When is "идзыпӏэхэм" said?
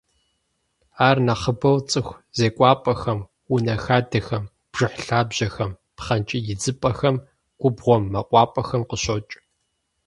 6.51-7.15